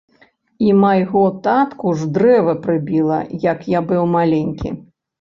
[0.67, 4.79] І майго татку ж дрэва прыбіла, як я быў маленькі.